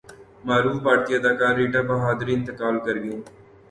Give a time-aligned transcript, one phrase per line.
[0.47, 3.21] معروف بھارتی اداکارہ ریٹا بہادری انتقال کرگئیں